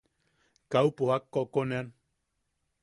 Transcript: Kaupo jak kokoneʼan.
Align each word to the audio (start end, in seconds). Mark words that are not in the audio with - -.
Kaupo 0.71 1.03
jak 1.11 1.23
kokoneʼan. 1.33 1.87